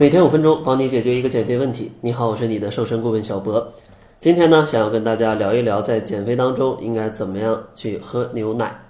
[0.00, 1.92] 每天五分钟，帮你解决一个减肥问题。
[2.00, 3.70] 你好，我是你的瘦身顾问小博。
[4.18, 8.80] 今天呢，想要跟大家聊一聊，在减肥当中应该怎么样去喝牛奶。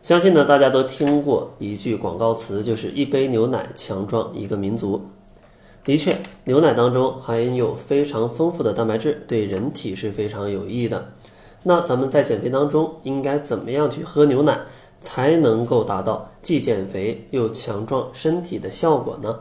[0.00, 5.02] 相信呢，大家都听过一句广告词，就是“一杯牛奶强壮一个民族”。
[5.84, 11.08] 的确，牛奶当中含有非常丰富的蛋白质，对人体是非常有益的。
[11.64, 14.60] 那咱们在减肥当中应该怎么样去喝牛奶，
[15.02, 19.40] 才能够达到既减肥又强壮身体的效果呢？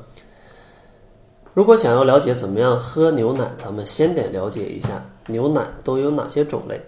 [1.54, 6.82] 如果想要了解怎么样喝牛奶，咱们先得了解一下牛奶都有哪些种类。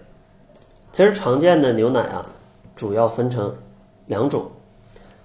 [0.92, 2.26] 其实常见的牛奶啊，
[2.74, 3.54] 主要分成
[4.06, 4.50] 两种，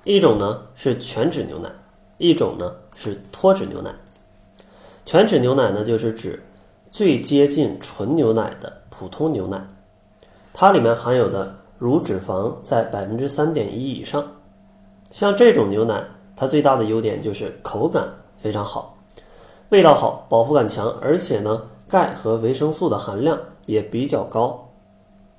[0.04, 1.70] 一种呢是全脂牛奶，
[2.20, 3.92] 一种呢是脱脂牛奶。
[5.06, 6.44] 全脂牛奶呢，就是指
[6.92, 9.60] 最接近纯牛奶的普通牛奶，
[10.54, 14.24] 它里面含有的乳脂肪在百分之三点一以上。
[15.10, 16.06] 像这种牛奶，
[16.36, 18.96] 它最大的优点就是口感非常好。
[19.72, 24.70] 味道好，饱腹感强，而且呢，钙和维生素的含量也比较高。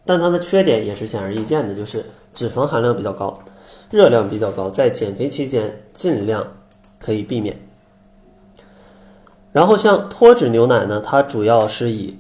[0.07, 3.39] 但它的缺点也是显而易见的，就是脂肪含量比较高，
[3.91, 6.47] 热量比较高，在减肥期间尽量
[6.99, 7.61] 可以避免。
[9.53, 12.19] 然后像脱脂牛奶呢，它主要是以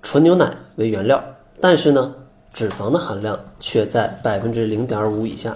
[0.00, 1.22] 纯牛奶为原料，
[1.60, 2.14] 但是呢，
[2.50, 5.54] 脂肪的含量却在百分之零点五以下。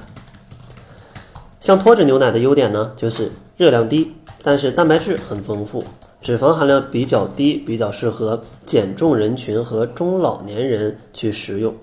[1.58, 4.14] 像脱脂牛奶的优点呢，就是热量低。
[4.42, 5.84] 但是蛋白质很丰富，
[6.20, 11.75] 脂肪含量比较低，比较适合减重人群和中老年人去食用。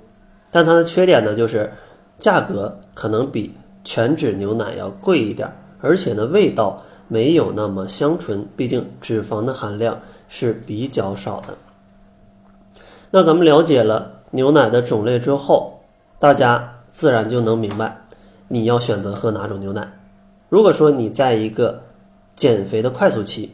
[0.51, 1.71] 但它的缺点呢，就是
[2.17, 11.53] 价格可能比全脂牛奶要贵一点，而且呢，味道没有那么香醇，毕竟脂肪的含量是比较少的。
[13.11, 15.81] 那咱们了解了牛奶的种类之后，
[16.19, 18.05] 大家自然就能明白
[18.47, 19.91] 你要选择喝哪种牛奶。
[20.49, 21.83] 如果说你在一个
[22.35, 23.51] 减肥的快速期，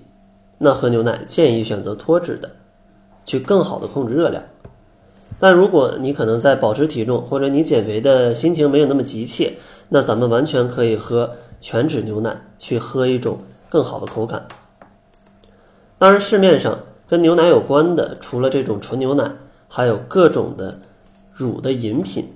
[0.57, 2.49] 那喝牛奶建议选择脱脂的，
[3.25, 4.43] 去更好的控制热量。
[5.39, 9.53] 但如果你可能在保持体重，或者你减肥的心情没有那么急切，
[9.89, 13.37] 那咱们完全可以喝全脂牛奶，去喝一种
[13.69, 14.47] 更好的口感。
[15.97, 19.31] 当然，市面上跟牛奶有关的，除了这种纯牛奶，
[19.67, 20.79] 还有各种的
[21.31, 22.33] 乳的饮品。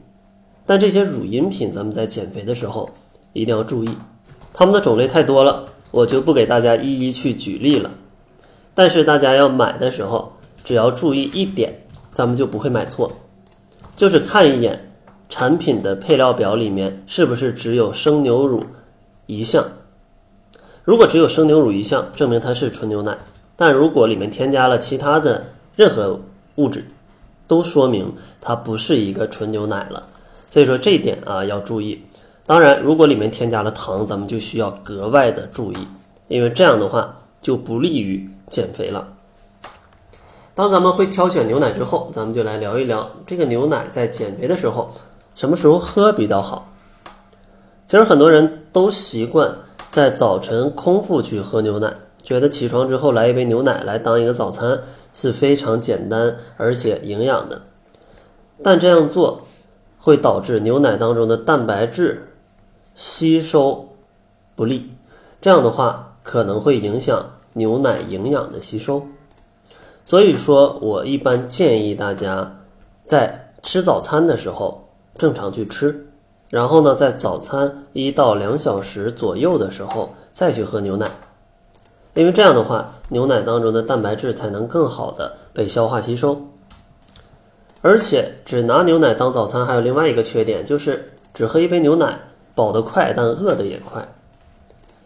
[0.66, 2.90] 但这些乳饮品，咱们在减肥的时候
[3.34, 3.90] 一定要注意，
[4.54, 5.66] 它们的种类太多了。
[5.96, 7.90] 我就不给大家一一去举例了，
[8.74, 11.74] 但是大家要买的时候，只要注意一点，
[12.12, 13.10] 咱们就不会买错，
[13.96, 14.92] 就是看一眼
[15.30, 18.66] 产品的配料表里面是不是只有生牛乳
[19.26, 19.66] 一项。
[20.84, 23.14] 如果只有生牛乳一项，证明它是纯牛奶；
[23.56, 25.46] 但如果里面添加了其他的
[25.78, 26.20] 任何
[26.56, 26.84] 物质，
[27.48, 30.06] 都说明它不是一个纯牛奶了。
[30.52, 32.02] 所以说这一点啊要注意。
[32.48, 35.78] 当然，如果里面添加了糖，咱们就需要格外的注意，
[36.28, 39.08] 因为这样的话就不利于减肥了。
[40.54, 44.92] 当咱们会挑选牛奶之后，咱们就来聊一聊这个牛奶在减肥的时候
[45.34, 46.72] 什么时候喝比较好。
[47.88, 49.56] 其实很多人都习惯
[49.90, 54.82] 在早晨空腹去喝牛奶，觉得起床之后来一杯牛奶来当一个早餐
[55.16, 57.64] 是非常简单而且营养的，
[58.62, 59.42] 但这样做
[59.98, 62.30] 会导致牛奶当中的蛋白质。
[62.96, 63.90] 吸收
[64.56, 64.90] 不利，
[65.42, 69.06] 这样的话可能会影响牛奶营养的吸收。
[70.06, 72.60] 所以说我一般建议大家
[73.04, 76.08] 在吃早餐的时候正常去吃，
[76.50, 81.10] 然后呢，在早餐一到两小时左右的时候再去喝牛奶，
[82.14, 86.48] 因为这样的话牛奶当中的蛋白质才能更好的被消化吸收。
[87.82, 92.20] 而且只拿牛奶当早餐还有另外一个缺点，就是只喝一杯牛奶。
[92.56, 94.08] 饱得快，但饿得也快。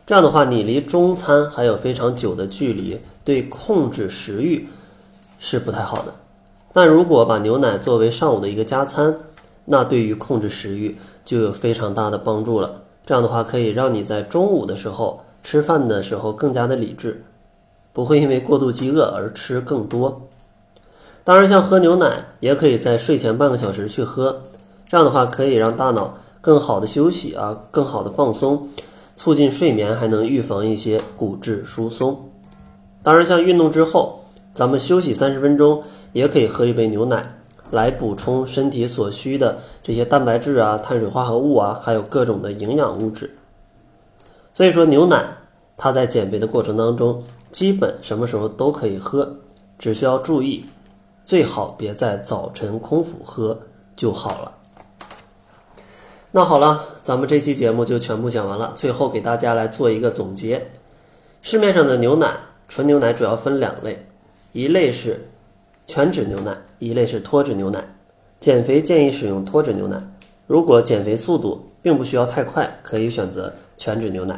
[0.05, 4.67] 这样的话，你离中餐还有非常久的距离，对控制食欲
[5.39, 6.13] 是不太好的。
[6.71, 9.15] 但如果把牛奶作为上午的一个加餐，
[9.65, 12.81] 那对于控制食欲就有非常大的帮助了。
[13.05, 17.23] 这样的话，可以让你在中午的时候吃饭的时候更加的理智，
[17.93, 20.27] 不会因为过度饥饿而吃更多。
[21.23, 24.41] 当然，像喝牛奶也可以在睡前半个小时去喝，
[24.87, 26.17] 这样的话可以让大脑。
[26.41, 28.69] 更好的休息啊，更好的放松，
[29.15, 32.29] 促进睡眠，还能预防一些骨质疏松。
[33.03, 34.21] 当然，像运动之后，
[34.53, 35.83] 咱们休息三十分钟，
[36.13, 37.39] 也可以喝一杯牛奶，
[37.71, 43.37] 来补充身体所需的这些蛋白质啊、碳水化合物啊，还有各种的营养物质。
[44.53, 45.25] 所以说，牛奶
[45.77, 49.37] 它在减肥的过程当中，基本什么时候都可以喝，
[49.77, 50.65] 只需要注意，
[51.23, 53.59] 最好别在早晨空腹喝
[53.95, 54.51] 就好了。
[56.31, 58.71] 那好了，咱们这期节目就全部讲完了。
[58.75, 60.67] 最后给大家来做一个总结：
[61.41, 62.37] 市面上的牛奶，
[62.67, 64.05] 纯牛奶主要分两类，
[64.51, 65.27] 一类是
[65.87, 67.83] 全脂牛奶，一类是脱脂牛奶。
[68.39, 69.99] 减肥建议使用脱脂牛奶。
[70.45, 74.35] 如果减肥速度并不需要太快，可以选择全脂牛奶。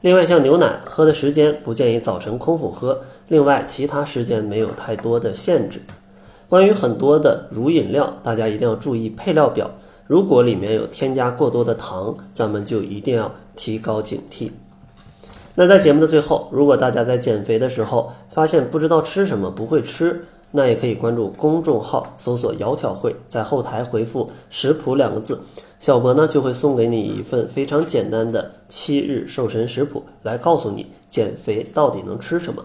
[0.00, 5.82] 另外，像牛奶喝的时间不建议早晨空腹喝，另外其他时间没有太多的限制。
[6.48, 9.70] 关于很多的乳饮料，大家一定要注意配料表，
[10.06, 14.50] 如果里面有添加过多的糖，咱们就一定要提高警惕。
[15.56, 25.42] 那在节目的最后，如果大家在减肥的时候发现不知道吃什么，不会吃，那也可以关注公众号，搜索“窈窕会”，在后台回复“食谱”两个字，
[25.78, 32.64] 小博呢就会送给你一份非常简单的七日瘦身食谱，来告诉你减肥到底能吃什么。